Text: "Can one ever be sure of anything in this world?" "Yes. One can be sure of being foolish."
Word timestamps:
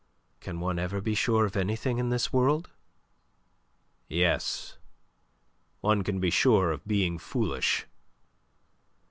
"Can 0.39 0.59
one 0.59 0.79
ever 0.79 0.99
be 0.99 1.13
sure 1.13 1.45
of 1.45 1.55
anything 1.55 1.99
in 1.99 2.09
this 2.09 2.33
world?" 2.33 2.71
"Yes. 4.07 4.79
One 5.81 6.03
can 6.03 6.19
be 6.19 6.31
sure 6.31 6.71
of 6.71 6.87
being 6.87 7.19
foolish." 7.19 7.85